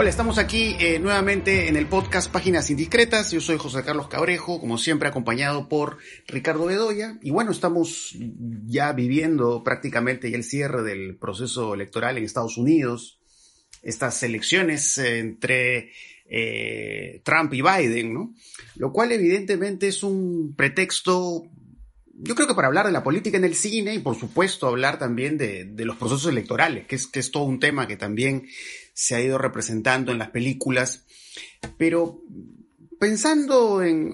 [0.00, 3.32] Hola, estamos aquí eh, nuevamente en el podcast Páginas Indiscretas.
[3.32, 5.98] Yo soy José Carlos Cabrejo, como siempre acompañado por
[6.28, 7.18] Ricardo Bedoya.
[7.20, 8.16] Y bueno, estamos
[8.68, 13.18] ya viviendo prácticamente el cierre del proceso electoral en Estados Unidos.
[13.82, 15.90] Estas elecciones eh, entre
[16.30, 18.36] eh, Trump y Biden, ¿no?
[18.76, 21.42] Lo cual evidentemente es un pretexto
[22.20, 24.98] yo creo que para hablar de la política en el cine y por supuesto hablar
[24.98, 28.44] también de, de los procesos electorales, que es, que es todo un tema que también
[28.98, 31.06] se ha ido representando en las películas.
[31.76, 32.20] Pero
[32.98, 34.12] pensando en,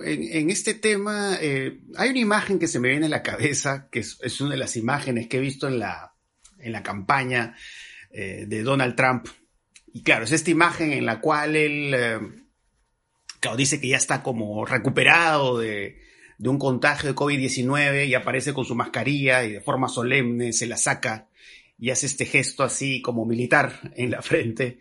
[0.51, 4.19] este tema, eh, hay una imagen que se me viene a la cabeza, que es,
[4.21, 6.13] es, una de las imágenes que he visto en la,
[6.59, 7.57] en la campaña
[8.11, 9.27] eh, de Donald Trump.
[9.95, 12.19] Y claro, es esta imagen en la cual él, eh,
[13.41, 15.99] claro, dice que ya está como recuperado de,
[16.37, 20.67] de un contagio de COVID-19 y aparece con su mascarilla y de forma solemne se
[20.67, 21.31] la saca
[21.79, 24.79] y hace este gesto así como militar en la frente.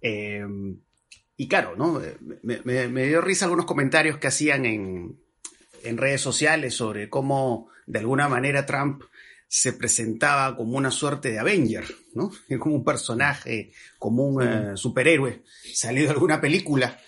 [0.00, 0.44] Eh,
[1.36, 2.00] y claro, ¿no?
[2.42, 5.18] Me, dio risa algunos comentarios que hacían en,
[5.82, 9.02] en redes sociales sobre cómo de alguna manera Trump
[9.54, 12.30] se presentaba como una suerte de Avenger, ¿no?
[12.58, 15.42] Como un personaje, como un uh, superhéroe
[15.74, 16.98] salido de alguna película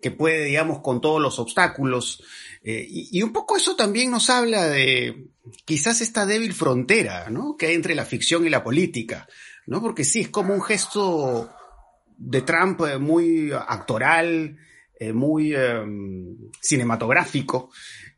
[0.00, 2.22] que puede, digamos, con todos los obstáculos.
[2.62, 5.28] Eh, y, un poco eso también nos habla de
[5.64, 7.56] quizás esta débil frontera, ¿no?
[7.56, 9.28] Que hay entre la ficción y la política,
[9.66, 9.80] ¿no?
[9.80, 11.50] Porque sí, es como un gesto
[12.18, 14.56] de Trump eh, muy actoral,
[14.98, 15.80] eh, muy eh,
[16.60, 17.70] cinematográfico.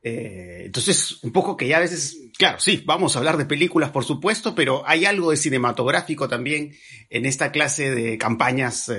[0.03, 4.03] Entonces, un poco que ya a veces, claro, sí, vamos a hablar de películas, por
[4.03, 6.73] supuesto, pero hay algo de cinematográfico también
[7.11, 8.91] en esta clase de campañas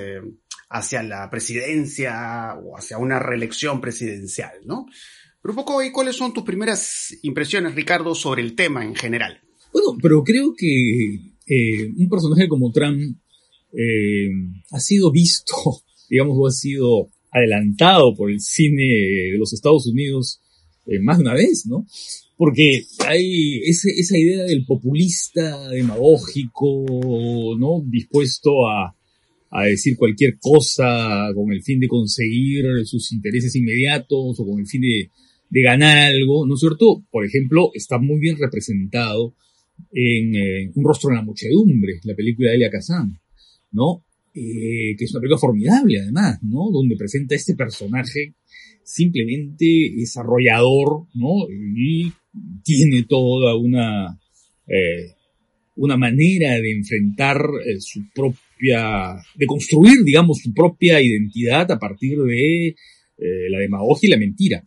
[0.70, 4.86] hacia la presidencia o hacia una reelección presidencial, ¿no?
[5.42, 9.40] Pero un poco ahí, ¿cuáles son tus primeras impresiones, Ricardo, sobre el tema en general?
[9.72, 11.14] Bueno, pero creo que
[11.46, 13.16] eh, un personaje como Trump
[13.72, 14.28] eh,
[14.70, 15.54] ha sido visto,
[16.08, 18.84] digamos, o ha sido adelantado por el cine
[19.32, 20.40] de los Estados Unidos
[20.86, 21.86] eh, más de una vez, ¿no?
[22.36, 27.82] Porque hay esa idea del populista demagógico, ¿no?
[27.84, 28.96] Dispuesto a,
[29.50, 34.66] a decir cualquier cosa con el fin de conseguir sus intereses inmediatos o con el
[34.66, 35.10] fin de,
[35.52, 37.04] de ganar algo, ¿no es cierto?
[37.10, 39.34] Por ejemplo, está muy bien representado
[39.92, 43.20] en eh, Un rostro en la muchedumbre, la película de Elia Kazan,
[43.72, 44.02] ¿no?
[44.34, 46.70] Eh, que es una película formidable además, ¿no?
[46.72, 48.32] Donde presenta este personaje
[48.82, 51.46] simplemente desarrollador, ¿no?
[51.50, 52.10] Y
[52.64, 54.18] tiene toda una,
[54.66, 55.12] eh,
[55.76, 57.42] una manera de enfrentar
[57.78, 62.74] su propia, de construir, digamos, su propia identidad a partir de
[63.50, 64.64] la demagogia y la mentira.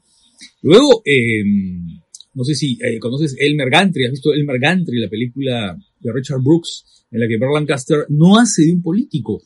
[0.61, 2.01] Luego, em,
[2.33, 6.85] no sé si conoces Elmer Gantry, has visto Elmer Gantry, la película de Richard Brooks,
[7.11, 9.41] en la que Bert Lancaster no hace de un político,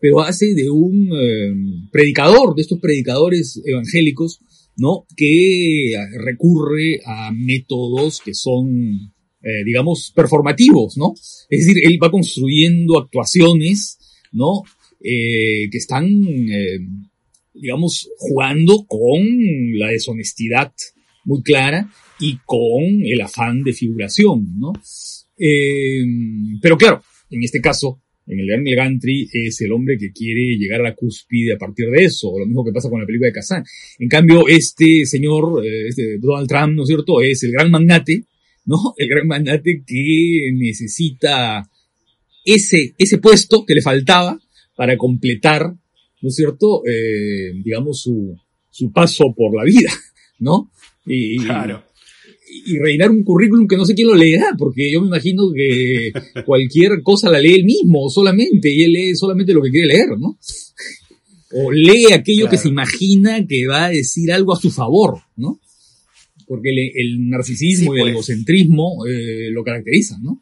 [0.00, 1.54] pero hace de un eh,
[1.92, 4.40] predicador, de estos predicadores evangélicos,
[4.76, 5.06] ¿no?
[5.16, 9.12] Que recurre a métodos que son,
[9.42, 11.12] eh, digamos, performativos, ¿no?
[11.50, 13.98] Es decir, él va construyendo actuaciones,
[14.32, 14.62] ¿no?
[15.02, 16.06] Eh, que están,
[17.60, 19.20] digamos, jugando con
[19.78, 20.72] la deshonestidad
[21.24, 24.72] muy clara y con el afán de figuración, ¿no?
[26.60, 30.80] pero claro, en este caso, en el de Gantry es el hombre que quiere llegar
[30.80, 33.32] a la cúspide a partir de eso, lo mismo que pasa con la película de
[33.32, 33.64] Kazan.
[33.98, 38.24] En cambio, este señor, eh, este Donald Trump, ¿no es cierto?, es el gran magnate,
[38.66, 38.94] ¿no?
[38.96, 41.68] El gran magnate que necesita
[42.44, 44.38] ese, ese puesto que le faltaba
[44.76, 45.74] para completar,
[46.22, 48.36] ¿no es cierto?, eh, digamos, su,
[48.68, 49.90] su paso por la vida,
[50.38, 50.70] ¿no?
[51.06, 51.84] Y, claro
[52.64, 56.12] y reinar un currículum que no sé quién lo leerá, porque yo me imagino que
[56.44, 60.18] cualquier cosa la lee él mismo solamente, y él lee solamente lo que quiere leer,
[60.18, 60.38] ¿no?
[61.52, 62.50] O lee aquello claro.
[62.50, 65.60] que se imagina que va a decir algo a su favor, ¿no?
[66.46, 68.12] Porque el, el narcisismo sí, y el pues.
[68.12, 70.40] egocentrismo eh, lo caracterizan, ¿no?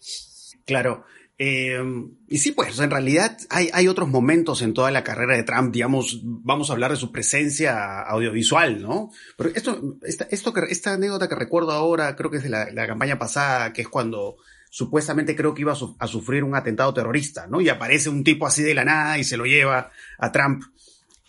[0.64, 1.04] Claro.
[1.40, 1.80] Eh,
[2.26, 6.20] y sí, pues en realidad hay, otros momentos en toda la carrera de Trump, digamos,
[6.24, 9.12] vamos a hablar de su presencia audiovisual, ¿no?
[9.36, 13.82] Pero esto, esta, anécdota que recuerdo ahora, creo que es de la, campaña pasada, que
[13.82, 14.36] es cuando
[14.68, 17.60] supuestamente creo que iba a, su, a, sufrir un atentado terrorista, ¿no?
[17.60, 20.64] Y aparece un tipo así de la nada y se lo lleva a Trump.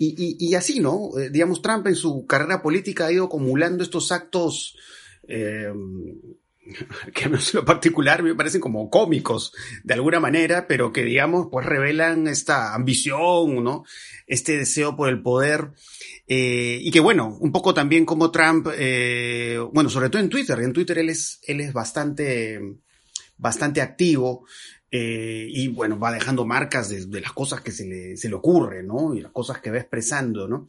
[0.02, 1.10] Y así, ¿no?
[1.20, 4.78] Eh, digamos, Trump en su carrera política ha ido acumulando estos actos
[5.28, 5.72] eh,
[7.14, 11.04] que a mí en lo particular me parecen como cómicos de alguna manera, pero que
[11.04, 13.84] digamos, pues revelan esta ambición, ¿no?
[14.28, 15.72] Este deseo por el poder.
[16.28, 20.60] Eh, y que bueno, un poco también como Trump, eh, bueno, sobre todo en Twitter,
[20.60, 22.60] en Twitter él es, él es bastante,
[23.38, 24.46] bastante activo.
[24.92, 28.82] Eh, y bueno, va dejando marcas de, las cosas que se le, se le ocurre,
[28.82, 29.14] ¿no?
[29.14, 30.68] Y las cosas que va expresando, ¿no?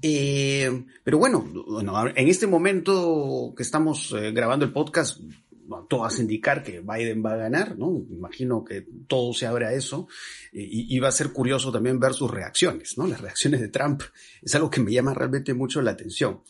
[0.00, 1.44] Eh, pero bueno,
[2.14, 5.20] en este momento que estamos eh, grabando el podcast,
[5.88, 8.04] todo hace indicar que Biden va a ganar, ¿no?
[8.10, 10.08] Imagino que todo se abre a eso.
[10.52, 13.06] Y, y, va a ser curioso también ver sus reacciones, ¿no?
[13.06, 14.02] Las reacciones de Trump
[14.42, 16.40] es algo que me llama realmente mucho la atención.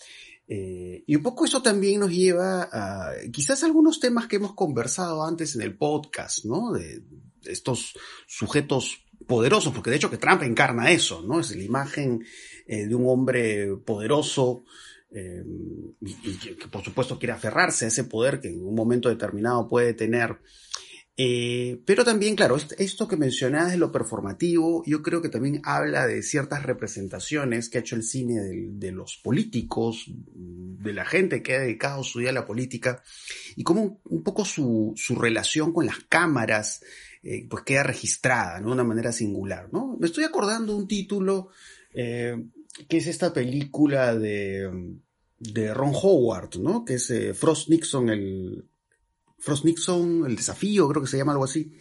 [0.48, 5.24] Eh, y un poco eso también nos lleva a quizás algunos temas que hemos conversado
[5.24, 6.72] antes en el podcast, ¿no?
[6.72, 7.02] De,
[7.44, 7.94] estos
[8.26, 11.40] sujetos poderosos, porque de hecho que Trump encarna eso, ¿no?
[11.40, 12.24] Es la imagen
[12.66, 14.64] eh, de un hombre poderoso
[15.10, 15.42] eh,
[16.00, 19.94] y, que por supuesto quiere aferrarse a ese poder que en un momento determinado puede
[19.94, 20.38] tener
[21.18, 26.06] eh, pero también, claro, esto que mencionabas de lo performativo, yo creo que también habla
[26.06, 31.56] de ciertas representaciones que ha hecho el cine de, los políticos, de la gente que
[31.56, 33.02] ha dedicado su vida a la política,
[33.56, 36.82] y cómo un poco su, relación con las cámaras,
[37.28, 38.68] eh, pues queda registrada, ¿no?
[38.68, 39.96] De una manera singular, ¿no?
[39.98, 41.48] Me estoy acordando un título,
[41.92, 42.40] eh,
[42.88, 44.98] que es esta película de,
[45.40, 46.84] de Ron Howard, ¿no?
[46.84, 48.64] Que es Frost Nixon, el,
[49.38, 51.72] Frost Nixon, El Desafío, creo que se llama algo así.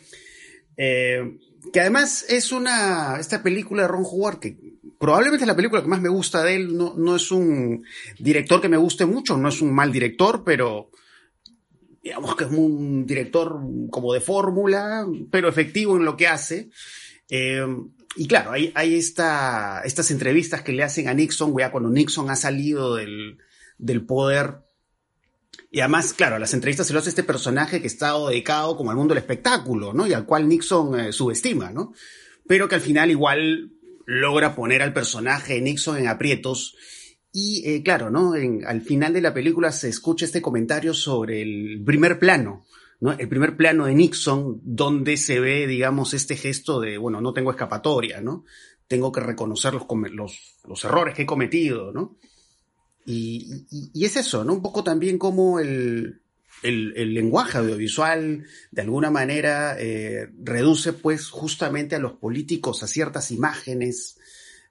[0.77, 1.37] Eh,
[1.71, 4.57] que además es una, esta película de Ron Howard, que
[4.99, 7.83] probablemente es la película que más me gusta de él, no, no es un
[8.19, 10.89] director que me guste mucho, no es un mal director, pero
[12.05, 13.59] digamos que es un director
[13.89, 16.69] como de fórmula, pero efectivo en lo que hace.
[17.29, 17.65] Eh,
[18.15, 22.29] y claro, hay, hay esta, estas entrevistas que le hacen a Nixon, ya cuando Nixon
[22.29, 23.39] ha salido del,
[23.79, 24.65] del poder
[25.71, 28.97] y además, claro, las entrevistas se lo hace este personaje que está dedicado como al
[28.97, 30.07] mundo del espectáculo, ¿no?
[30.07, 31.93] Y al cual Nixon eh, subestima, ¿no?
[32.47, 33.71] Pero que al final igual
[34.05, 36.75] logra poner al personaje Nixon en aprietos.
[37.37, 38.33] Y eh, claro, ¿no?
[38.33, 42.65] En, al final de la película se escucha este comentario sobre el primer plano,
[43.01, 43.11] ¿no?
[43.11, 47.51] El primer plano de Nixon, donde se ve, digamos, este gesto de, bueno, no tengo
[47.51, 48.45] escapatoria, ¿no?
[48.87, 52.17] Tengo que reconocer los, los, los errores que he cometido, ¿no?
[53.05, 54.53] Y, y, es eso, ¿no?
[54.53, 56.21] Un poco también como el,
[56.63, 62.87] el, el lenguaje audiovisual de alguna manera eh, reduce pues justamente a los políticos a
[62.87, 64.19] ciertas imágenes,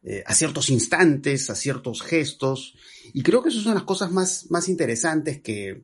[0.05, 2.75] eh, a ciertos instantes, a ciertos gestos.
[3.13, 5.83] Y creo que esas son las cosas más, más interesantes que,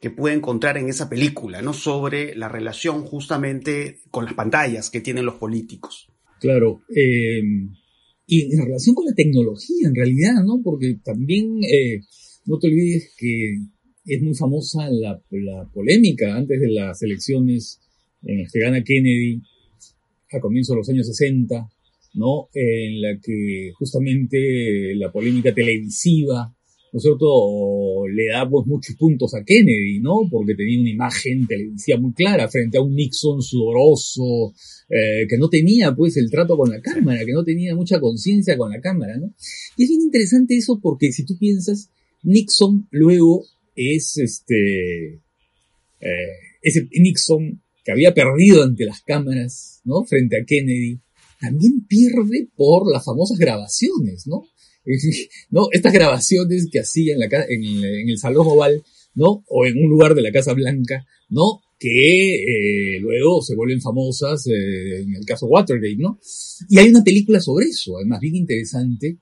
[0.00, 1.72] que puede encontrar en esa película, ¿no?
[1.72, 6.08] Sobre la relación justamente con las pantallas que tienen los políticos.
[6.40, 6.82] Claro.
[6.94, 7.42] Eh,
[8.26, 10.60] y en relación con la tecnología, en realidad, ¿no?
[10.62, 12.00] Porque también eh,
[12.46, 13.58] no te olvides que
[14.06, 17.80] es muy famosa la, la, polémica antes de las elecciones
[18.22, 19.42] en las que gana Kennedy
[20.32, 21.68] a comienzos de los años 60,
[22.14, 22.48] ¿no?
[22.54, 26.54] En la que justamente la polémica televisiva
[26.92, 30.26] ¿no es cierto?, le da pues muchos puntos a Kennedy, ¿no?
[30.30, 34.54] Porque tenía una imagen televisiva muy clara frente a un Nixon sudoroso,
[34.88, 38.56] eh, que no tenía pues el trato con la cámara, que no tenía mucha conciencia
[38.56, 39.34] con la cámara, ¿no?
[39.76, 41.90] Y es bien interesante eso porque si tú piensas,
[42.22, 43.44] Nixon luego
[43.76, 45.20] es este,
[46.00, 46.32] eh,
[46.62, 50.04] ese Nixon que había perdido ante las cámaras, ¿no?
[50.04, 51.00] Frente a Kennedy,
[51.40, 54.42] también pierde por las famosas grabaciones, ¿no?
[55.50, 55.68] ¿no?
[55.72, 58.82] Estas grabaciones que hacía en, la, en, en, el Salón Oval,
[59.14, 59.44] ¿no?
[59.48, 61.60] O en un lugar de la Casa Blanca, ¿no?
[61.78, 66.18] Que eh, luego se vuelven famosas eh, en el caso Watergate, ¿no?
[66.68, 69.18] Y hay una película sobre eso, además bien interesante,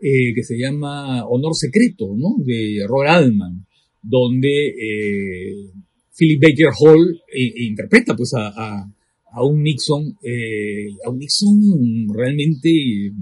[0.00, 2.36] eh, que se llama Honor Secreto, ¿no?
[2.38, 3.66] De Roy Altman,
[4.02, 5.70] donde eh,
[6.16, 8.94] Philip Baker Hall interpreta pues a, a,
[9.32, 10.18] a un Nixon,
[11.04, 13.12] a un Nixon realmente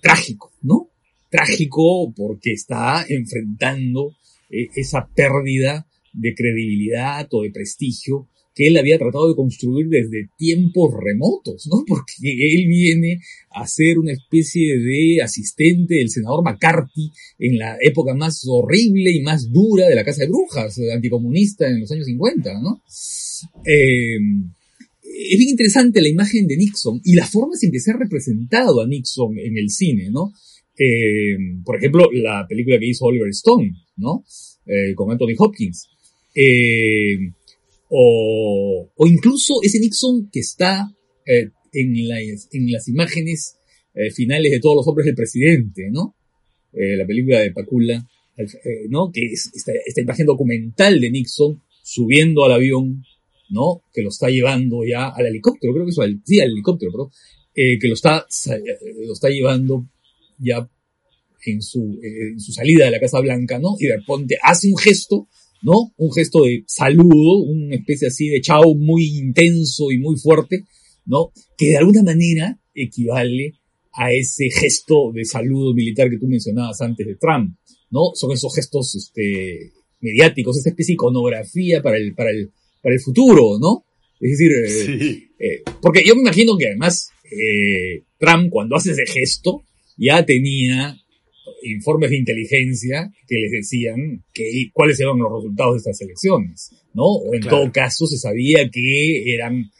[0.00, 0.88] trágico, ¿no?
[1.30, 4.14] trágico porque está enfrentando
[4.50, 10.30] eh, esa pérdida de credibilidad o de prestigio que él había tratado de construir desde
[10.36, 11.84] tiempos remotos, ¿no?
[11.86, 13.20] Porque él viene
[13.52, 19.20] a ser una especie de asistente del senador McCarthy en la época más horrible y
[19.20, 22.82] más dura de la Casa de Brujas, anticomunista en los años 50, ¿no?
[23.64, 24.18] Eh,
[25.18, 28.80] es bien interesante la imagen de Nixon y la forma en que se ha representado
[28.80, 30.32] a Nixon en el cine, ¿no?
[30.78, 34.24] Eh, por ejemplo, la película que hizo Oliver Stone, ¿no?
[34.66, 35.88] Eh, con Anthony Hopkins.
[36.34, 37.18] Eh,
[37.88, 40.88] o, incluso ese Nixon que está
[41.26, 43.56] en, la, en, las imágenes
[44.14, 46.14] finales de todos los hombres del presidente, ¿no?
[46.72, 48.06] La película de Pacula,
[48.88, 49.10] ¿no?
[49.12, 53.02] Que es esta, imagen documental de Nixon subiendo al avión,
[53.50, 53.82] ¿no?
[53.92, 57.10] Que lo está llevando ya al helicóptero, creo que eso, al, sí, al helicóptero, pero,
[57.54, 58.26] que lo está,
[59.04, 59.86] lo está llevando
[60.38, 60.68] ya
[61.44, 63.76] en su, en su salida de la Casa Blanca, ¿no?
[63.78, 65.28] Y de repente hace un gesto,
[65.62, 65.92] ¿no?
[65.96, 70.64] Un gesto de saludo, una especie así de chao muy intenso y muy fuerte,
[71.06, 71.32] ¿no?
[71.56, 73.54] Que de alguna manera equivale
[73.92, 77.56] a ese gesto de saludo militar que tú mencionabas antes de Trump,
[77.90, 78.12] ¿no?
[78.14, 82.50] Son esos gestos, este, mediáticos, esta especie de iconografía para el, para el,
[82.82, 83.84] para el futuro, ¿no?
[84.20, 89.06] Es decir, eh, eh, porque yo me imagino que además eh, Trump cuando hace ese
[89.06, 89.62] gesto
[89.96, 90.96] ya tenía
[91.62, 97.04] informes de inteligencia que les decían que cuáles eran los resultados de estas elecciones, ¿no?
[97.04, 99.70] O en todo caso se sabía que eran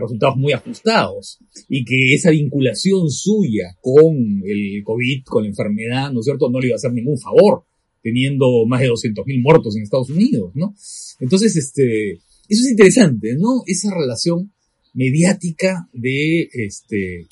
[0.00, 1.38] resultados muy ajustados
[1.68, 6.60] y que esa vinculación suya con el COVID, con la enfermedad, ¿no es cierto?, no
[6.60, 7.64] le iba a hacer ningún favor,
[8.02, 10.74] teniendo más de 200.000 muertos en Estados Unidos, ¿no?
[11.20, 13.62] Entonces, este, eso es interesante, ¿no?
[13.66, 14.52] Esa relación
[14.94, 17.28] mediática de, este,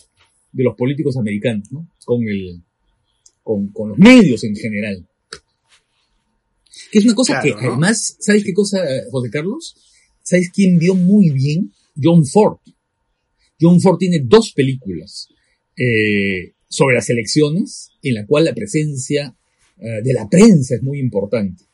[0.52, 1.88] de los políticos americanos, ¿no?
[2.04, 2.62] Con el,
[3.42, 5.06] con, con los medios en general.
[6.90, 9.74] Que es una cosa que además, ¿sabes qué cosa, José Carlos?
[10.22, 11.72] ¿Sabes quién vio muy bien?
[12.00, 12.58] John Ford.
[13.60, 15.28] John Ford tiene dos películas
[15.76, 19.36] eh, sobre las elecciones en la cual la presencia
[19.78, 21.64] eh, de la prensa es muy importante.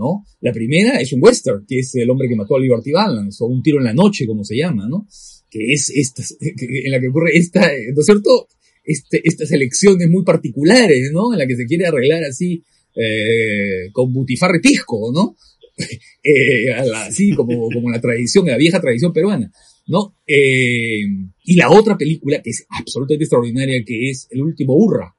[0.00, 0.24] ¿No?
[0.40, 3.46] La primera es un western, que es El hombre que mató a Liberty Balance, o
[3.46, 5.06] Un tiro en la noche, como se llama, ¿no?
[5.50, 7.60] Que es esta, en la que ocurre esta,
[7.94, 8.48] ¿no es cierto?
[8.82, 11.34] Este, estas elecciones muy particulares, ¿no?
[11.34, 12.64] En la que se quiere arreglar así,
[12.94, 15.36] eh, con butifarre pisco, ¿no?
[16.24, 19.52] eh, así como, como la tradición, la vieja tradición peruana,
[19.86, 20.16] ¿no?
[20.26, 21.04] Eh,
[21.44, 25.14] y la otra película que es absolutamente extraordinaria, que es El último hurra,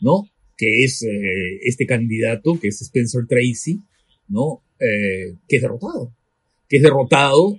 [0.00, 0.28] ¿no?
[0.56, 1.04] Que es
[1.62, 3.78] este candidato, que es Spencer Tracy,
[4.28, 4.62] ¿no?
[4.78, 6.12] Eh, que es derrotado,
[6.68, 7.56] que es derrotado,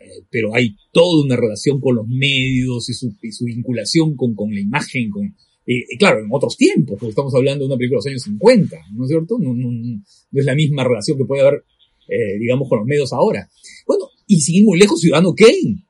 [0.00, 4.52] eh, pero hay toda una relación con los medios y su, su vinculación con, con
[4.52, 7.98] la imagen, con, y claro, en otros tiempos, porque estamos hablando de una película de
[7.98, 9.38] los años 50, ¿no es cierto?
[9.38, 11.64] No, no, no, es la misma relación que puede haber,
[12.08, 13.48] eh, digamos, con los medios ahora.
[13.86, 15.84] Bueno, y sin muy lejos, Ciudadano Kane.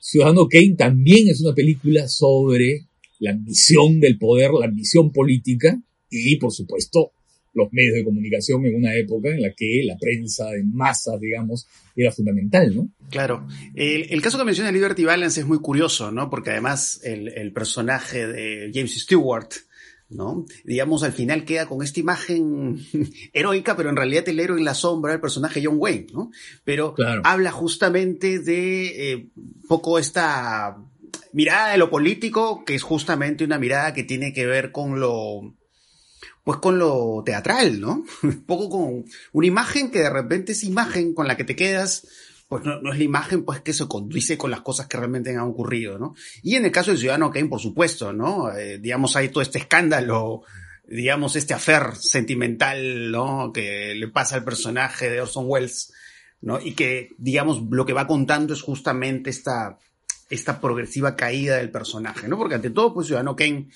[0.00, 2.86] Ciudadano Kane también es una película sobre
[3.20, 7.12] la ambición del poder, la ambición política y, por supuesto,
[7.54, 11.66] los medios de comunicación en una época en la que la prensa de masas, digamos,
[11.94, 12.88] era fundamental, ¿no?
[13.10, 13.46] Claro.
[13.74, 16.30] El, caso que menciona Liberty Balance es muy curioso, ¿no?
[16.30, 19.50] Porque además el, personaje de James Stewart,
[20.08, 20.46] ¿no?
[20.64, 22.78] Digamos, al final queda con esta imagen
[23.32, 26.30] heroica, pero en realidad el héroe en la sombra, el personaje John Wayne, ¿no?
[26.64, 26.94] Pero
[27.24, 29.28] habla justamente de eh,
[29.68, 30.78] poco esta
[31.32, 35.54] mirada de lo político, que es justamente una mirada que tiene que ver con lo
[36.44, 38.04] pues con lo teatral, ¿no?
[38.22, 42.06] Un poco con una imagen que de repente es imagen con la que te quedas,
[42.48, 45.40] pues no, es la imagen pues que se conduce con las cosas que realmente han
[45.40, 46.14] ocurrido, ¿no?
[46.42, 48.52] Y en el caso del Ciudadano Kane, por supuesto, ¿no?
[48.54, 50.42] Eh, digamos, hay todo este escándalo,
[50.86, 53.52] digamos, este afer sentimental, ¿no?
[53.54, 55.94] Que le pasa al personaje de Orson Welles,
[56.42, 56.60] ¿no?
[56.60, 59.78] Y que, digamos, lo que va contando es justamente esta,
[60.28, 62.36] esta progresiva caída del personaje, ¿no?
[62.36, 63.68] Porque ante todo, pues Ciudadano Kane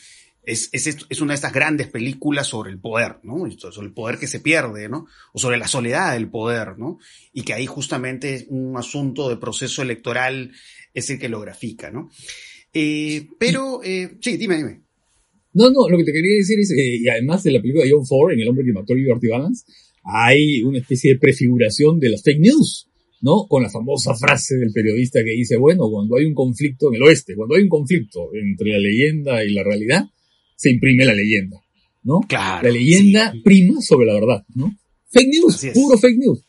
[0.47, 3.50] es, es, es, una de estas grandes películas sobre el poder, ¿no?
[3.50, 5.07] Sobre el poder que se pierde, ¿no?
[5.33, 6.99] O sobre la soledad del poder, ¿no?
[7.33, 10.53] Y que ahí justamente un asunto de proceso electoral
[10.95, 12.11] es el que lo grafica, ¿no?
[12.73, 14.83] Eh, pero, eh, sí, dime, dime.
[15.55, 17.91] No, no, lo que te quería decir es, eh, y además de la película de
[17.91, 19.65] John Ford, en El hombre que mató a Liberty Balance,
[20.05, 22.88] hay una especie de prefiguración de las fake news,
[23.21, 23.49] ¿no?
[23.49, 27.03] Con la famosa frase del periodista que dice, bueno, cuando hay un conflicto en el
[27.03, 30.05] oeste, cuando hay un conflicto entre la leyenda y la realidad,
[30.57, 31.59] se imprime la leyenda,
[32.03, 32.21] ¿no?
[32.21, 32.67] Claro.
[32.67, 34.75] La leyenda prima sobre la verdad, ¿no?
[35.09, 36.43] Fake news, puro fake news.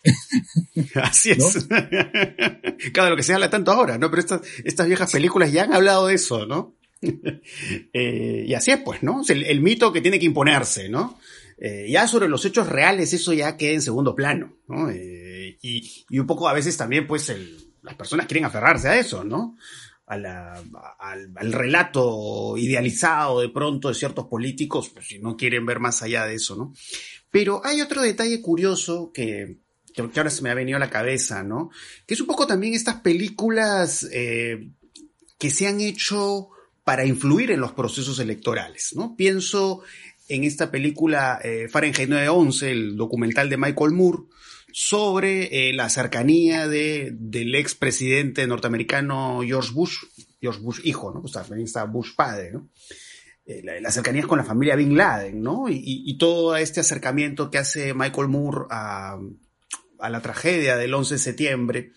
[0.96, 1.68] Así es.
[2.94, 4.10] claro, lo que se habla tanto ahora, ¿no?
[4.10, 6.76] Pero estas, estas viejas películas ya han hablado de eso, ¿no?
[7.94, 9.22] Eh, y así es, pues, ¿no?
[9.28, 11.20] el, mito que tiene que imponerse, ¿no?
[11.60, 14.90] Eh, ya sobre los hechos reales, eso ya queda en segundo plano, ¿no?
[14.90, 19.00] Eh, y, y, un poco a veces también, pues, el, las personas quieren aferrarse a
[19.00, 19.56] eso, ¿no?
[20.08, 26.26] Al, relato idealizado de pronto de ciertos políticos, pues si no quieren ver más allá
[26.26, 26.74] de eso, ¿no?
[27.30, 29.58] Pero hay otro detalle curioso que,
[29.94, 31.72] que, ahora se me ha venido a la cabeza, ¿no?
[32.06, 34.70] Que es un poco también estas películas eh,
[35.38, 36.50] que se han hecho
[36.86, 39.16] para influir en los procesos electorales, ¿no?
[39.18, 39.82] Pienso
[40.30, 44.24] en esta película eh, Fahrenheit 911, el documental de Michael Moore,
[44.80, 50.04] sobre eh, la cercanía de, del expresidente norteamericano George Bush,
[50.40, 51.24] George Bush hijo, ¿no?
[51.32, 52.70] También está Bush padre, ¿no?
[53.48, 55.68] Eh, la, las cercanías con la familia Bin Laden, ¿no?
[55.68, 59.18] Y, y, todo este acercamiento que hace Michael Moore a,
[59.98, 61.92] a la tragedia del 11 de septiembre.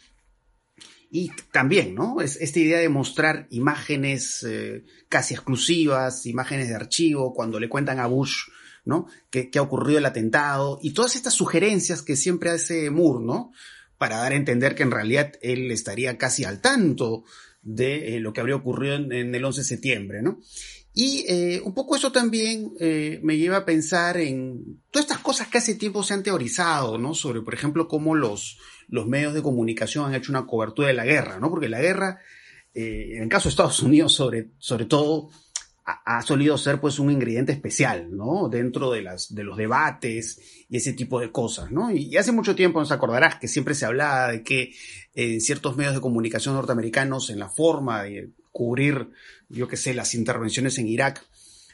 [1.11, 2.23] Y también, ¿no?
[2.23, 8.01] Es esta idea de mostrar imágenes eh, casi exclusivas, imágenes de archivo, cuando le cuentan
[8.01, 8.45] a Bush
[8.85, 9.07] ¿no?
[9.55, 13.53] Ha ocurrido el atentado y todas estas sugerencias que siempre hace Moore, ¿no?
[13.99, 17.25] Para dar a entender que en realidad él estaría casi al tanto
[17.63, 20.41] de eh, lo que habría ocurrido en, el 11 de septiembre, ¿no?
[20.93, 25.47] Y eh, un poco eso también eh, me lleva a pensar en todas estas cosas
[25.49, 27.15] que hace tiempo se han teorizado, ¿no?
[27.15, 28.59] Sobre, por ejemplo, cómo los,
[28.89, 31.49] los medios de comunicación han hecho una cobertura de la guerra, ¿no?
[31.49, 32.19] Porque la guerra,
[32.75, 35.31] en el caso de Estados Unidos, sobre, sobre todo,
[35.91, 38.49] ha, ha, solido ser pues un ingrediente especial, ¿no?
[38.49, 41.91] Dentro de, las, de los debates y ese tipo de cosas, ¿no?
[41.91, 44.73] Y, y hace mucho tiempo nos acordarás que siempre se hablaba de que
[45.15, 49.11] eh, ciertos medios de comunicación norteamericanos en la forma de cubrir,
[49.49, 51.27] yo qué sé, las intervenciones en Irak,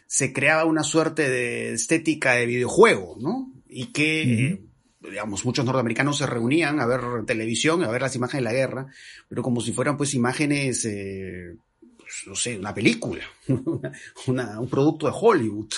[0.07, 3.53] se creaba una suerte de estética de videojuego, ¿no?
[3.69, 4.59] Y que,
[5.03, 5.11] uh -huh.
[5.11, 8.87] digamos, muchos norteamericanos se reunían a ver televisión, a ver las imágenes de la guerra,
[9.29, 11.57] pero como si fueran pues imágenes, eh,
[12.27, 13.25] no sé, una película,
[14.27, 15.71] una, un producto de Hollywood.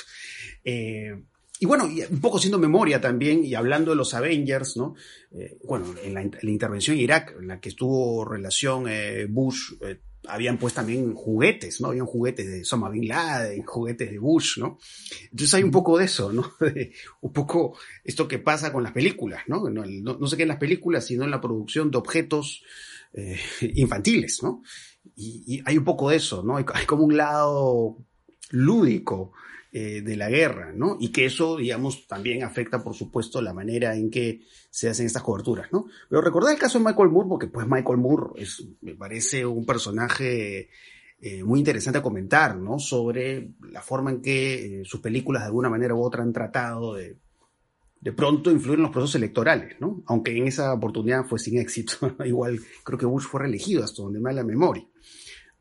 [0.65, 1.15] Eh,
[1.61, 4.95] y bueno, y un poco siendo memoria también, y hablando de los Avengers, ¿no?
[5.33, 9.27] Eh, bueno, en la, en la, intervención en Irak, en la que estuvo relación eh,
[9.29, 11.89] Bush, eh, habían pues también juguetes, ¿no?
[11.89, 14.79] Habían juguetes de Osama Bin Laden, juguetes de Bush, ¿no?
[15.23, 16.53] Entonces hay un poco de eso, ¿no?
[16.61, 16.93] De,
[17.23, 19.69] un poco esto que pasa con las películas, ¿no?
[19.69, 22.63] No, no, no sé qué en las películas, sino en la producción de objetos
[23.75, 24.63] infantiles, ¿no?
[25.15, 26.57] Y, hay un poco de eso, ¿no?
[26.57, 27.99] Hay, hay como un lado
[28.51, 29.33] lúdico
[29.71, 30.97] eh, de la guerra, ¿no?
[30.99, 34.41] Y que eso, digamos, también afecta, por supuesto, la manera en que
[34.71, 35.87] se hacen estas coberturas, ¿no?
[36.09, 39.67] Pero recordar el caso de Michael Moore, porque pues Michael Moore es, me parece un
[39.67, 40.71] personaje
[41.21, 42.79] eh, muy interesante a comentar, ¿no?
[42.79, 46.95] Sobre la forma en que eh, sus películas de alguna manera u otra han tratado
[46.95, 47.19] de,
[48.01, 50.03] de pronto influir en los procesos electorales, ¿no?
[50.07, 51.95] Aunque en esa oportunidad fue sin éxito.
[52.25, 54.87] Igual creo que Bush fue reelegido hasta donde me da la memoria.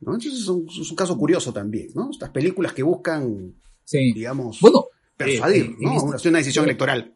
[0.00, 0.14] ¿no?
[0.14, 2.10] Entonces es un, es un caso curioso también, ¿no?
[2.12, 3.54] Estas películas que buscan
[3.84, 4.12] sí.
[4.14, 6.02] digamos, bueno, persuadir, eh, ¿no?
[6.02, 7.14] Una, una decisión bueno, electoral.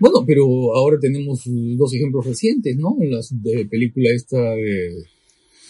[0.00, 2.96] Bueno, pero ahora tenemos dos ejemplos recientes, ¿no?
[3.00, 3.20] La
[3.68, 5.04] película esta de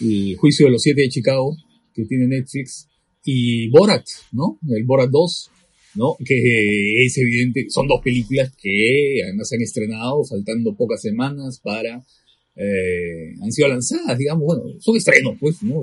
[0.01, 1.57] El juicio de los siete de Chicago,
[1.93, 2.89] que tiene Netflix,
[3.25, 4.59] y Borat, ¿no?
[4.69, 5.51] El Borat 2,
[5.95, 6.17] ¿no?
[6.25, 12.05] Que es evidente, son dos películas que además se han estrenado faltando pocas semanas para
[12.57, 15.83] eh, han sido lanzadas, digamos, bueno, son estrenos, pues, ¿no?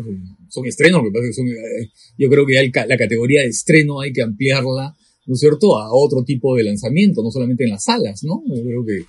[0.50, 4.13] Son estrenos, que pasa que son, eh, yo creo que la categoría de estreno hay
[4.13, 4.95] que ampliarla,
[5.26, 8.41] ¿no es cierto?, a otro tipo de lanzamiento, no solamente en las salas, ¿no?
[8.47, 9.00] Yo creo que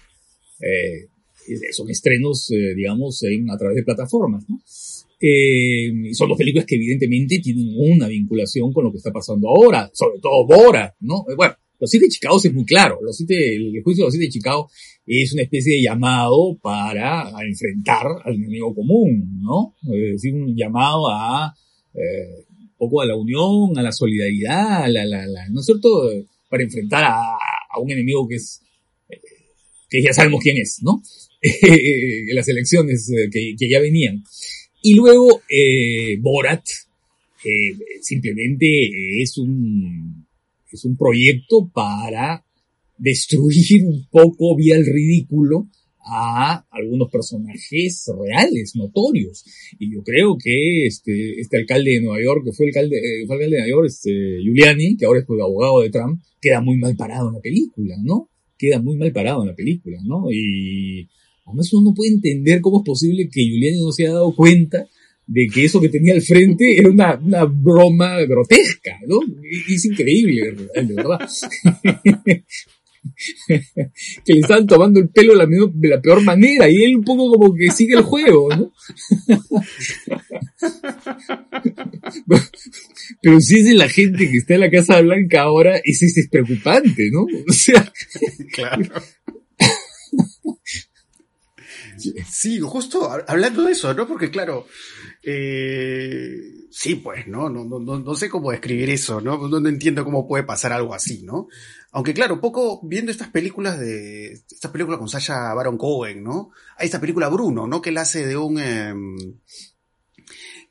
[0.66, 1.08] eh,
[1.72, 4.60] son estrenos, eh, digamos, en, a través de plataformas, ¿no?
[5.24, 9.88] Eh, son dos películas que evidentemente tienen una vinculación con lo que está pasando ahora,
[9.94, 11.24] sobre todo Bora, ¿no?
[11.36, 12.98] Bueno, los siete de Chicago es muy claro.
[13.02, 14.68] Los siete, el juicio de los siete de Chicago
[15.06, 19.74] es una especie de llamado para enfrentar al enemigo común, ¿no?
[19.92, 21.54] Es decir, un llamado a
[21.94, 25.66] eh, un poco a la unión, a la solidaridad, a la, la, la, ¿no es
[25.66, 25.88] cierto?
[26.48, 28.60] Para enfrentar a, un enemigo que es
[29.08, 29.20] eh,
[29.88, 31.02] que ya sabemos quién es, ¿no?
[32.32, 34.22] las elecciones eh, que, ya venían.
[34.82, 36.64] Y luego eh, Borat
[37.44, 38.66] eh, simplemente
[39.22, 40.26] es un
[40.72, 42.44] es un proyecto para
[42.98, 45.68] destruir un poco vía el ridículo
[46.04, 49.44] a algunos personajes reales, notorios.
[49.78, 53.36] Y yo creo que este, este alcalde de Nueva York, que fue alcalde, eh, fue
[53.36, 56.76] alcalde de Nueva York, este, Giuliani, que ahora es pues, abogado de Trump, queda muy
[56.76, 58.28] mal parado en la película, ¿no?
[58.58, 60.30] Queda muy mal parado en la película, ¿no?
[60.30, 61.08] Y
[61.46, 64.88] además uno no puede entender cómo es posible que Giuliani no se haya dado cuenta
[65.26, 69.20] de que eso que tenía al frente era una, una broma grotesca, ¿no?
[69.68, 71.18] Es increíble, de verdad.
[73.46, 77.54] que le estaban tomando el pelo de la, peor manera y él un poco como
[77.54, 78.72] que sigue el juego, ¿no?
[83.20, 86.28] Pero si es de la gente que está en la Casa Blanca ahora, es, es
[86.28, 87.26] preocupante, ¿no?
[87.48, 87.92] O sea...
[88.52, 88.84] Claro.
[92.28, 94.06] Sí, justo hablando de eso, ¿no?
[94.06, 94.66] Porque claro,
[95.22, 97.48] eh, sí, pues, ¿no?
[97.48, 99.48] No, no, no sé cómo describir eso, ¿no?
[99.48, 99.68] ¿no?
[99.68, 101.48] Entiendo cómo puede pasar algo así, ¿no?
[101.92, 106.50] Aunque claro, poco viendo estas películas de, estas películas con Sasha Baron Cohen, ¿no?
[106.76, 107.82] Hay esta película Bruno, ¿no?
[107.82, 108.94] Que él hace de un, eh,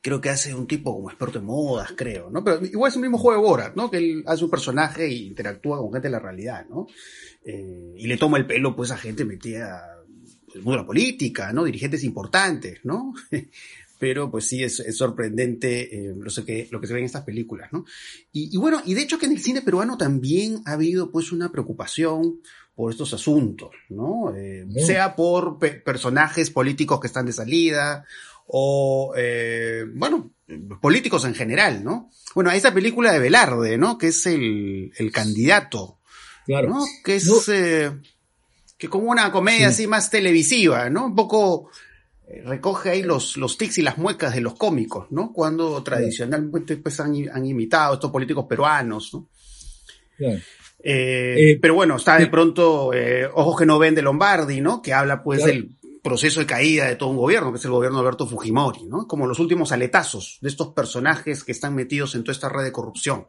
[0.02, 2.42] creo que hace un tipo como experto en modas, creo, ¿no?
[2.42, 3.90] Pero igual es el mismo juego de Borat, ¿no?
[3.90, 6.88] Que él hace un personaje e interactúa con gente de la realidad, ¿no?
[7.44, 9.91] Eh, y le toma el pelo, pues, a gente metida
[10.54, 11.64] el mundo de la política, ¿no?
[11.64, 13.14] Dirigentes importantes, ¿no?
[13.98, 17.22] pero pues sí es, es sorprendente eh, lo, que, lo que se ve en estas
[17.22, 17.84] películas, ¿no?
[18.32, 21.30] Y, y, bueno, y de hecho que en el cine peruano también ha habido pues
[21.30, 22.40] una preocupación
[22.74, 24.34] por estos asuntos, ¿no?
[24.34, 28.04] Eh, sea por pe personajes políticos que están de salida
[28.46, 30.32] o, eh, bueno,
[30.80, 32.10] políticos en general, ¿no?
[32.34, 33.98] Bueno, esta película de Velarde, ¿no?
[33.98, 36.00] Que es el, el candidato
[36.44, 36.70] Claro.
[36.70, 36.84] ¿no?
[37.04, 37.24] Que es
[38.82, 41.06] que como una comedia así más televisiva, ¿no?
[41.06, 41.70] Un poco
[42.26, 45.32] eh, recoge ahí los, los tics y las muecas de los cómicos, ¿no?
[45.32, 49.28] Cuando tradicionalmente pues, han, han imitado estos políticos peruanos, ¿no?
[50.16, 50.40] Claro.
[50.82, 54.82] Eh, Eh, pero bueno, está de pronto eh, Ojos que no ven de Lombardi, ¿no?
[54.82, 55.52] Que habla pues Claro.
[55.52, 55.70] del
[56.02, 59.06] proceso de caída de todo un gobierno, que es el gobierno de Alberto Fujimori, ¿no?
[59.06, 62.72] Como los últimos aletazos de estos personajes que están metidos en toda esta red de
[62.72, 63.28] corrupción.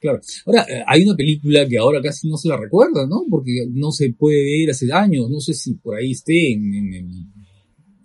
[0.00, 0.20] Claro.
[0.44, 3.24] Ahora, eh, hay una película que ahora casi no se la recuerda, ¿no?
[3.28, 6.94] Porque no se puede ver hace años, no sé si por ahí esté en, en-
[6.94, 7.32] en-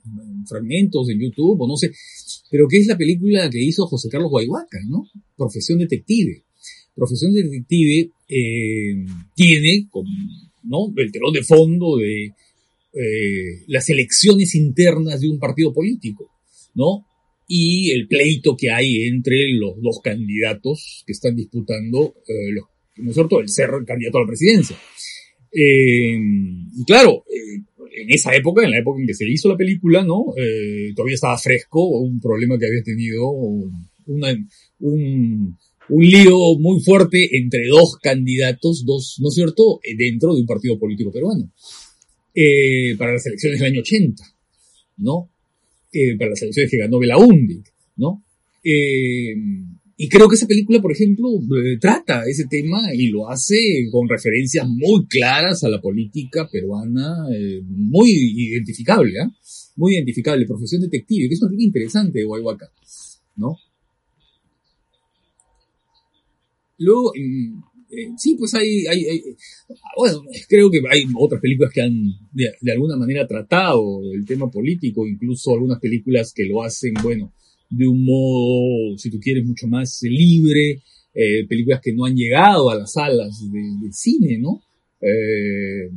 [0.06, 1.91] en fragmentos en YouTube o no sé,
[2.49, 5.08] pero que es la película que hizo José Carlos Guayhuaca, ¿no?
[5.38, 6.43] Profesión Detective.
[6.95, 10.10] Profesión Detective eh, tiene, como,
[10.63, 10.91] ¿no?
[10.97, 12.34] El telón de fondo de
[12.93, 16.30] eh, las elecciones internas de un partido político,
[16.73, 17.06] ¿no?
[17.54, 22.66] Y el pleito que hay entre los dos candidatos que están disputando, eh, los-
[22.98, 24.78] ¿no es cierto?, el ser candidato a la presidencia.
[25.54, 26.18] Eh,
[26.78, 27.62] y claro, eh,
[28.04, 30.28] en esa época, en la época en que se hizo la película, ¿no?
[30.96, 33.30] Todavía estaba fresco un problema que había tenido
[34.06, 34.48] una-
[34.80, 35.58] un,
[35.90, 40.80] un lío muy fuerte entre dos candidatos, dos, ¿no es cierto?, dentro de un partido
[40.80, 41.52] político peruano,
[42.98, 44.24] para las elecciones del año 80,
[45.00, 45.31] ¿no?
[45.93, 47.62] Eh, para las elecciones que ganó Belaúnde,
[47.97, 48.23] ¿no?
[48.63, 49.36] Eh,
[50.04, 54.10] y creo que esa película, por ejemplo, eh, trata ese tema y lo hace con
[54.10, 59.32] referencias muy claras a la política peruana, eh, muy identificable, ¿ah?
[59.75, 62.71] Muy identificable, profesión detective, que es una interesante de Guayhuaca,
[63.36, 63.58] ¿no?
[66.80, 67.12] Luego,
[67.91, 69.23] eh, sí, pues hay, hay, hay-
[69.97, 71.93] bueno, creo que hay otras películas que han
[72.32, 77.34] de, alguna manera tratado el tema político, incluso algunas películas que lo hacen, bueno,
[77.69, 80.82] de un modo, si tú quieres, mucho más libre,
[81.13, 84.62] eh, películas que no han llegado a las salas de, cine, ¿no?
[85.01, 85.89] Eh,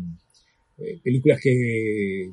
[0.79, 2.29] eh, películas que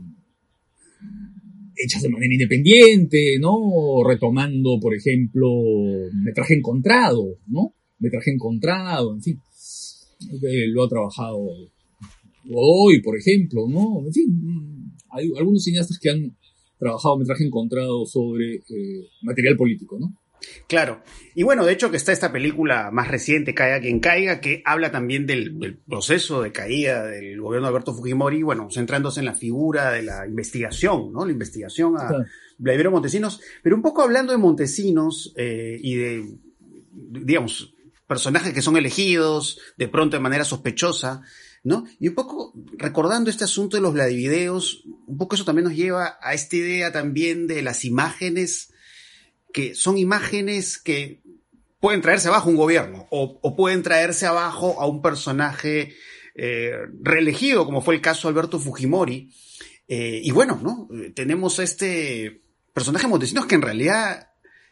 [1.76, 4.04] hechas de manera independiente, ¿no?
[4.08, 5.50] Retomando, por ejemplo,
[6.24, 7.74] metraje encontrado, ¿no?
[8.00, 9.40] Metraje encontrado, en fin.
[10.30, 11.40] Eh, lo ha trabajado
[12.54, 14.04] hoy, por ejemplo, ¿no?
[14.06, 16.36] En fin, hay algunos cineastas que han
[16.78, 20.16] trabajado metraje encontrado sobre eh, material político, ¿no?
[20.68, 21.04] Claro.
[21.36, 24.92] Y bueno, de hecho que está esta película más reciente, Caiga quien caiga, que habla
[24.92, 29.36] también del, del proceso de caída del gobierno de Alberto Fujimori, bueno, centrándose en la
[29.36, 31.26] figura de la investigación, ¿no?
[31.26, 32.26] La investigación a Claro.
[32.58, 36.38] Vladimiro Montesinos, pero un poco hablando de Montesinos eh, y de,
[36.92, 37.74] digamos,
[38.12, 41.22] personajes que son elegidos de pronto de manera sospechosa,
[41.64, 41.86] ¿no?
[41.98, 46.18] Y un poco recordando este asunto de los Vladivideos, un poco eso también nos lleva
[46.22, 48.74] a esta idea también de las imágenes
[49.54, 51.22] que son imágenes que
[51.80, 55.96] pueden traerse abajo un gobierno o, pueden traerse abajo a un personaje
[56.36, 59.34] eh, reelegido, como fue el caso de Alberto Fujimori.
[59.88, 60.90] Eh, y bueno, ¿no?
[60.94, 62.42] Eh, Tenemos este
[62.74, 64.31] personaje Montesinos que en realidad,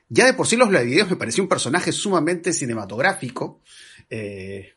[0.10, 3.62] ya de por sí los videos me pareció un personaje sumamente cinematográfico.
[4.10, 4.74] Eh,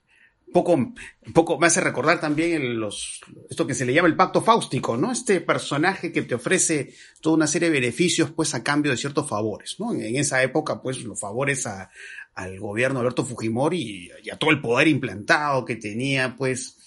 [0.53, 0.93] poco,
[1.33, 5.11] poco me hace recordar también los, esto que se le llama el pacto fáustico, ¿no?
[5.11, 9.29] Este personaje que te ofrece toda una serie de beneficios, pues, a cambio de ciertos
[9.29, 9.93] favores, ¿no?
[9.95, 11.91] En, en esa época, pues, los favores a,
[12.35, 16.79] al gobierno de Alberto Fujimori y, y a todo el poder implantado que tenía, pues,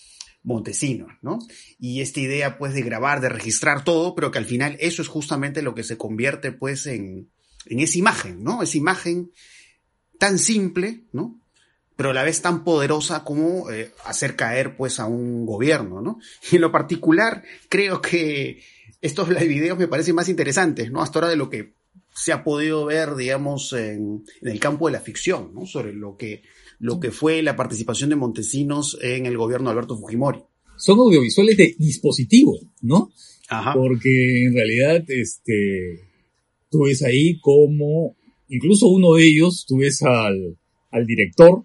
[0.44, 1.40] Montesinos, ¿no?
[1.80, 5.08] Y esta idea, pues, de grabar, de registrar todo, pero que al final eso es
[5.08, 7.32] justamente lo que se convierte, pues, en,
[7.66, 8.62] en esa imagen, ¿no?
[8.62, 9.32] Esa imagen
[10.18, 11.40] tan simple, ¿no?
[11.96, 16.20] pero a la vez tan poderosa como eh, hacer caer pues a un gobierno, ¿no?
[16.52, 18.62] Y en lo particular creo que
[19.02, 21.02] estos live videos me parecen más interesantes, ¿no?
[21.02, 21.74] Hasta ahora de lo que
[22.14, 25.66] se ha podido ver, digamos, en, en el campo de la ficción, ¿no?
[25.66, 26.44] Sobre lo que,
[26.80, 30.40] lo que fue la participación de Montesinos en el gobierno de Alberto Fujimori.
[30.78, 33.12] Son audiovisuales de dispositivo, ¿no?
[33.48, 33.74] Ajá.
[33.74, 36.10] Porque en realidad, este,
[36.76, 38.16] tú ves ahí como,
[38.50, 40.58] incluso uno de ellos, tú ves al,
[40.92, 41.64] al director,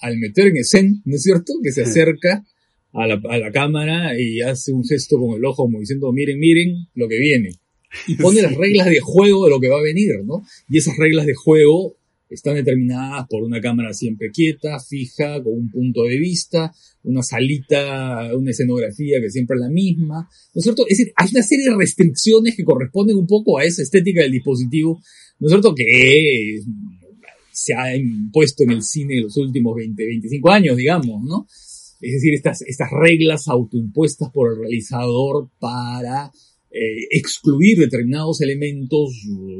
[0.00, 1.54] al meter en escena, ¿no es cierto?
[1.62, 2.44] Que se acerca
[2.92, 6.38] a la, a la cámara y hace un gesto con el ojo como diciendo, miren,
[6.38, 7.52] miren lo que viene.
[8.06, 10.44] Y pone las reglas de juego de lo que va a venir, ¿no?
[10.68, 11.96] Y esas reglas de juego
[12.30, 18.30] están determinadas por una cámara siempre quieta, fija, con un punto de vista, una salita,
[18.34, 20.84] una escenografía que siempre es la misma, ¿no es cierto?
[20.88, 24.32] Es decir, hay una serie de restricciones que corresponden un poco a esa estética del
[24.32, 25.02] dispositivo,
[25.40, 25.74] ¿no es cierto?
[25.74, 26.60] Que
[27.52, 31.46] se ha impuesto en el cine en los últimos 20, 25 años, digamos, ¿no?
[32.00, 36.32] Es decir, estas, estas reglas autoimpuestas por el realizador para
[36.70, 39.10] eh, excluir determinados elementos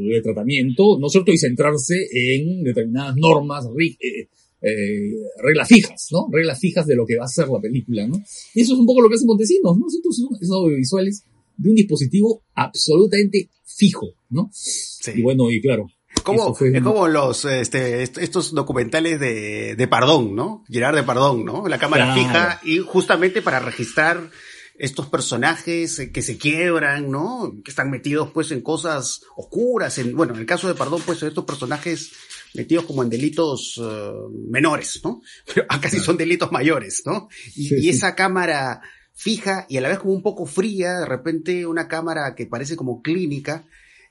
[0.09, 1.33] de tratamiento, ¿no es cierto?
[1.33, 4.29] Y centrarse en determinadas normas eh,
[4.63, 6.29] eh, reglas fijas, ¿no?
[6.31, 8.17] Reglas fijas de lo que va a ser la película, ¿no?
[8.55, 9.87] Y eso es un poco lo que hace Montesinos, ¿no?
[9.95, 11.25] Entonces son esos audiovisuales
[11.57, 14.51] de un dispositivo absolutamente fijo, ¿no?
[14.53, 15.13] Sí.
[15.17, 15.87] Y bueno, y claro.
[16.25, 20.65] Como, fue es como los, este, est- estos documentales de, de Pardón, ¿no?
[20.69, 21.67] Gerard de Pardón, ¿no?
[21.69, 22.21] La cámara Claro.
[22.21, 24.31] fija y justamente para registrar
[24.81, 27.55] estos personajes eh, que se quiebran, ¿no?
[27.63, 31.23] Que están metidos pues en cosas oscuras, en, bueno, en el caso de Pardón pues
[31.23, 32.13] estos personajes
[32.55, 34.11] metidos como en delitos eh,
[34.49, 35.21] menores, ¿no?
[35.47, 37.29] Pero acá sí son delitos mayores, ¿no?
[37.55, 37.89] Y, Sí, y sí.
[37.91, 38.81] esa cámara
[39.15, 42.75] fija y a la vez como un poco fría, de repente una cámara que parece
[42.75, 43.67] como clínica,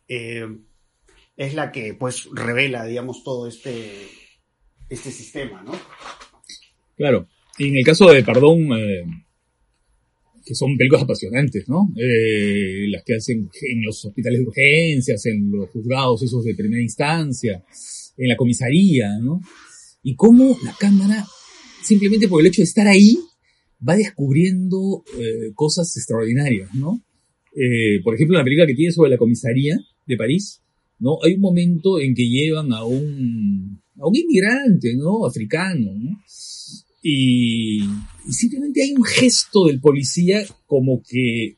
[0.08, 0.46] eh,
[1.36, 4.08] es la que pues revela, digamos, todo este,
[4.88, 5.72] este sistema, ¿no?
[6.96, 7.28] Claro.
[7.58, 9.04] Y en el caso de Perdón, eh,
[10.50, 11.94] que son películas apasionantes, ¿no?
[11.96, 16.82] Eh, las que hacen en los hospitales de urgencias, en los juzgados esos de primera
[16.82, 17.64] instancia,
[18.18, 19.42] en la comisaría, ¿no?
[20.02, 21.24] Y cómo la cámara,
[21.84, 23.16] simplemente por el hecho de estar ahí,
[23.88, 27.00] va descubriendo eh, cosas extraordinarias, ¿no?
[27.56, 30.64] Eh, por ejemplo, la película que tiene sobre la comisaría de París,
[30.98, 31.20] ¿no?
[31.24, 35.28] Hay un momento en que llevan a un, a un inmigrante, ¿no?
[35.28, 36.20] Africano, ¿no?
[37.02, 41.56] Y, y simplemente hay un gesto del policía como que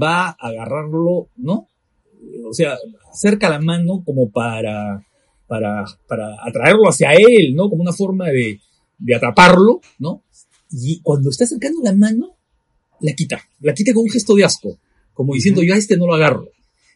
[0.00, 1.68] va a agarrarlo, ¿no?
[2.48, 2.76] O sea,
[3.10, 5.04] acerca la mano como para,
[5.46, 7.68] para, para atraerlo hacia él, ¿no?
[7.68, 8.60] Como una forma de,
[8.98, 10.22] de atraparlo, ¿no?
[10.70, 12.36] Y cuando está acercando la mano,
[13.00, 14.78] la quita, la quita con un gesto de asco,
[15.12, 16.48] como diciendo yo a este no lo agarro.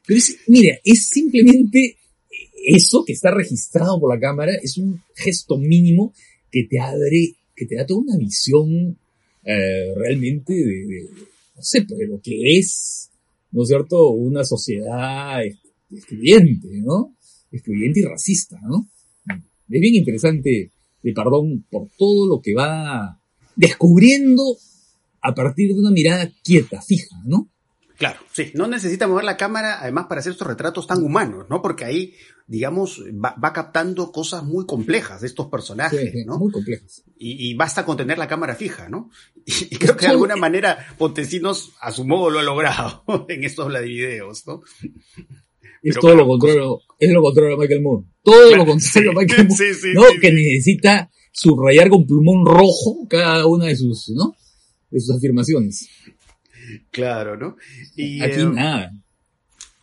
[0.07, 1.99] Pero es, mira, es simplemente
[2.67, 6.15] eso que está registrado por la cámara, es un gesto mínimo
[6.51, 8.99] que te abre, que te da toda una visión
[9.45, 11.09] eh, realmente de, de,
[11.57, 13.11] no sé, pues, de lo que es,
[13.53, 15.41] ¿no es cierto?, una sociedad
[15.91, 17.17] excluyente, ¿no?
[17.51, 18.89] Excluyente y racista, ¿no?
[19.69, 20.71] Es bien interesante
[21.03, 23.21] de Pardón por todo lo que va
[23.57, 24.57] descubriendo
[25.23, 27.49] a partir de una mirada quieta, fija, ¿no?
[27.97, 31.63] Claro, sí, no necesita mover la cámara además para hacer estos retratos tan humanos, ¿no?
[31.63, 32.15] Porque ahí,
[32.47, 36.39] digamos, va, va captando cosas muy complejas de estos personajes, Sí, ¿no?
[36.39, 37.05] Muy complejas.
[37.19, 39.11] Y, y basta con tener la cámara fija, ¿no?
[39.47, 43.45] Y, y creo que de alguna manera Pontesinos a su modo lo ha logrado en
[43.45, 44.63] estos videos, ¿no?
[45.83, 48.05] Es Pero todo claro, lo contrario, es lo contrario a Michael Moore.
[48.23, 49.65] Todo lo contrario a Michael Moore.
[49.65, 50.03] Sí, sí, ¿no?
[50.21, 54.35] que necesita subrayar con plumón rojo cada una de sus, ¿no?
[54.91, 55.89] De sus afirmaciones.
[56.91, 57.57] Claro, ¿no?
[57.95, 58.93] Y, Aquí eh, nada.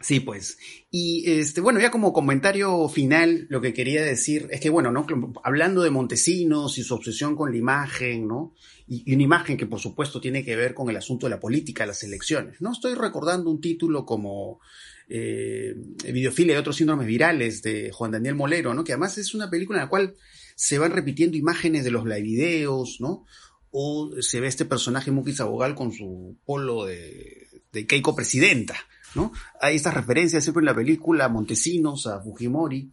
[0.01, 0.57] Sí, pues.
[0.91, 5.05] Y este, bueno, ya como comentario final, lo que quería decir es que, bueno, ¿no?
[5.43, 8.53] Hablando de Montesinos y su obsesión con la imagen, ¿no?
[8.85, 11.39] Y, y una imagen que, por supuesto, tiene que ver con el asunto de la
[11.39, 12.73] política, las elecciones, ¿no?
[12.73, 14.59] Estoy recordando un título como
[15.07, 15.75] eh,
[16.11, 18.83] Videofilia y otros síndromes virales de Juan Daniel Molero, ¿no?
[18.83, 20.15] Que además es una película en la cual
[20.55, 23.25] se van repitiendo imágenes de los videos, ¿no?
[23.73, 28.75] O se ve este personaje Muki Sabogal con su polo de, de Keiko presidenta,
[29.15, 29.33] ¿no?
[29.59, 32.91] Hay estas referencias siempre en la película a Montesinos, a Fujimori,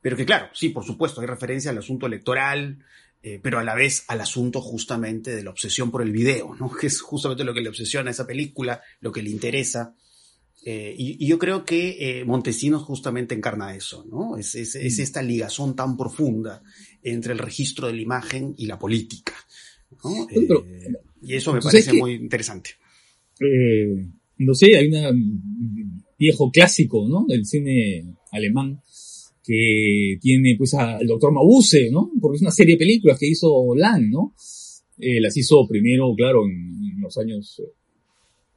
[0.00, 2.78] pero que claro, sí, por supuesto, hay referencia al asunto electoral,
[3.20, 6.70] eh, pero a la vez al asunto justamente de la obsesión por el video, ¿no?
[6.80, 9.94] Que es justamente lo que le obsesiona a esa película, lo que le interesa.
[10.64, 14.36] Eh, y, y, yo creo que eh, Montesinos justamente encarna eso, ¿no?
[14.36, 16.62] Es, es, es, esta ligazón tan profunda
[17.02, 19.34] entre el registro de la imagen y la política,
[20.04, 20.26] ¿no?
[20.32, 20.64] Pero,
[21.22, 22.70] y eso me parece muy interesante.
[23.40, 24.06] Eh,
[24.38, 27.24] no sé, hay un viejo clásico, ¿no?
[27.28, 28.80] Del cine alemán
[29.44, 32.10] que tiene pues al doctor Mabuse, ¿no?
[32.20, 34.34] Porque es una serie de películas que hizo Lang, ¿no?
[34.98, 37.62] Eh, las hizo primero, claro, en, en los años,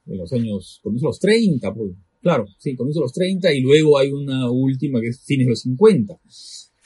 [0.07, 4.11] en los años, comienzo los 30, pues, claro, sí, comienzo los 30 y luego hay
[4.11, 6.19] una última que es fines de los 50.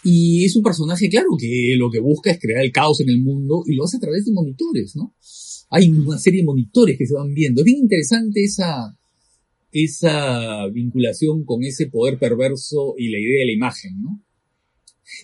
[0.07, 3.23] Y es un personaje, claro, que lo que busca es crear el caos en el
[3.23, 5.15] mundo y lo hace a través de monitores, ¿no?
[5.71, 7.61] Hay una serie de monitores que se van viendo.
[7.61, 8.95] Es bien interesante esa,
[9.71, 14.23] esa vinculación con ese poder perverso y la idea de la imagen, ¿no?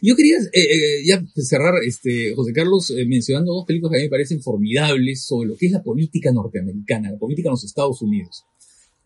[0.01, 3.99] Yo quería eh, eh, ya cerrar, este, José Carlos, eh, mencionando dos películas que a
[3.99, 7.65] mí me parecen formidables sobre lo que es la política norteamericana, la política en los
[7.65, 8.45] Estados Unidos.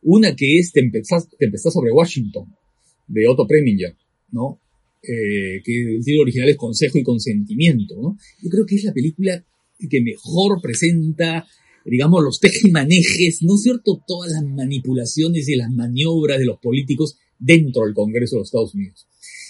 [0.04, 2.46] Una que es Tempestad, Tempestad sobre Washington,
[3.08, 3.94] de Otto Preminger,
[4.32, 4.62] ¿no?
[5.08, 8.18] Eh, que el título original es Consejo y Consentimiento, ¿no?
[8.42, 9.46] Yo creo que es la película
[9.90, 11.46] que mejor presenta,
[11.86, 14.02] digamos, los tejimanejes, ¿no es cierto?
[14.08, 18.74] Todas las manipulaciones y las maniobras de los políticos dentro del Congreso de los Estados
[18.74, 19.08] Unidos.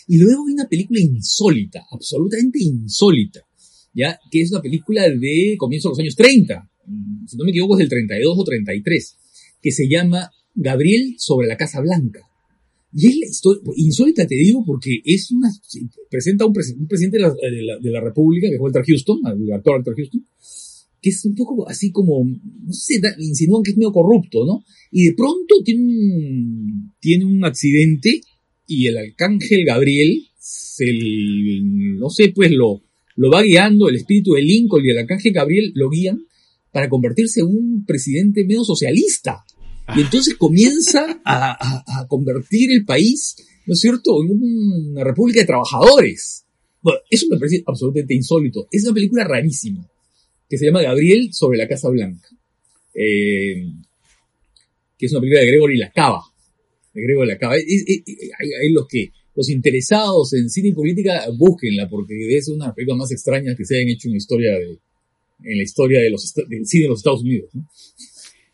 [0.07, 3.41] Y luego hay una película insólita, absolutamente insólita,
[3.93, 4.19] ¿ya?
[4.29, 6.69] Que es una película de comienzo de los años 30,
[7.27, 9.17] si no me equivoco es del 32 o 33,
[9.61, 12.19] que se llama Gabriel sobre la Casa Blanca.
[12.97, 15.51] Y es la historia, insólita te digo, porque es una,
[16.09, 19.51] presenta un, un presidente de la, de, la, de República, que fue Walter Houston, el
[19.51, 20.25] actor Walter Houston,
[21.01, 24.63] que es un poco así como, no sé, insinúan que es medio corrupto, ¿no?
[24.91, 28.21] Y de pronto tiene un, tiene un accidente
[28.65, 30.85] y el arcángel Gabriel, se,
[31.73, 32.81] no sé, pues lo,
[33.17, 36.25] lo va guiando, el espíritu de Lincoln y el arcángel Gabriel lo guían
[36.71, 39.43] para convertirse en un presidente medio socialista.
[39.93, 46.45] Y entonces comienza a, convertir el país, ¿no es cierto?, en una república de trabajadores.
[46.81, 48.67] Bueno, eso me parece absolutamente insólito.
[48.71, 49.87] Es una película rarísima,
[50.49, 52.29] que se llama Gabriel sobre la Casa Blanca.
[52.93, 53.67] Eh,
[54.97, 56.21] que es una película de Gregory Lacava.
[56.93, 57.53] De Gregory Lacava.
[57.53, 62.75] hay, los que, los interesados en cine y política, búsquenla, porque es una de las
[62.75, 64.79] películas más extrañas que se hayan hecho en la historia de,
[65.43, 67.49] en la historia de los, del cine de los Estados Unidos.
[67.53, 67.67] ¿no?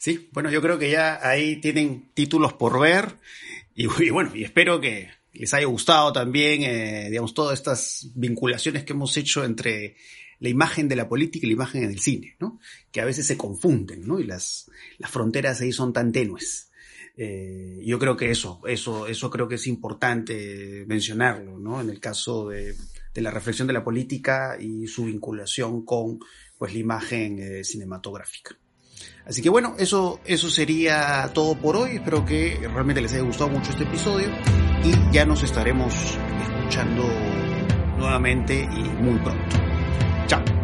[0.02, 3.20] Sí, bueno, yo creo que ya ahí tienen títulos por ver
[3.76, 8.94] y, bueno, y espero que les haya gustado también, eh, digamos, todas estas vinculaciones que
[8.94, 9.96] hemos hecho entre
[10.40, 12.60] la imagen de la política y la imagen del cine, ¿no?
[12.92, 14.20] Que a veces se confunden, ¿no?
[14.20, 16.72] Y las, las fronteras ahí son tan tenues.
[17.16, 21.80] Eh, yo creo que eso, eso, eso creo que es importante mencionarlo, ¿no?
[21.80, 22.76] En el caso de,
[23.14, 26.18] de la reflexión de la política y su vinculación con,
[26.58, 28.58] pues, la imagen eh, cinematográfica.
[29.26, 31.92] Así que bueno, eso, eso sería todo por hoy.
[31.96, 34.28] Espero que realmente les haya gustado mucho este episodio
[34.84, 35.94] y ya nos estaremos
[36.42, 37.04] escuchando
[37.98, 39.58] nuevamente y muy pronto.
[40.28, 40.61] Chao.